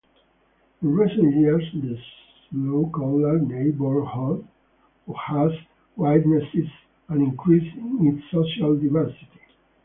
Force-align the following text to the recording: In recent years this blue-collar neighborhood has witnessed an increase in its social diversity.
In 0.81 0.95
recent 0.95 1.35
years 1.35 1.61
this 1.75 1.99
blue-collar 2.51 3.37
neighborhood 3.37 4.47
has 5.27 5.51
witnessed 5.95 6.71
an 7.09 7.21
increase 7.21 7.71
in 7.75 8.07
its 8.17 8.27
social 8.31 8.75
diversity. 8.77 9.27